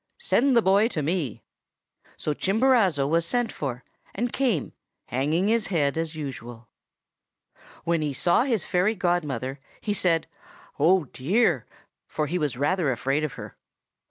[0.17, 1.43] Send the boy to me!'
[2.17, 3.83] "So Chimborazo was sent for,
[4.15, 4.73] and came,
[5.05, 6.69] hanging his head as usual.
[7.83, 10.25] When he saw his fairy godmother, he said,
[10.79, 11.67] 'Oh, dear!'
[12.07, 13.55] for he was rather afraid of her.